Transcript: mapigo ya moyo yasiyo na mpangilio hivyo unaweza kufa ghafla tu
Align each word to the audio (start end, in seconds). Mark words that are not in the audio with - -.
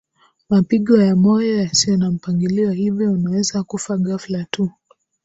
mapigo 0.49 0.93
ya 1.01 1.15
moyo 1.15 1.55
yasiyo 1.57 1.97
na 1.97 2.11
mpangilio 2.11 2.71
hivyo 2.71 3.11
unaweza 3.13 3.63
kufa 3.63 3.97
ghafla 3.97 4.43
tu 4.51 4.71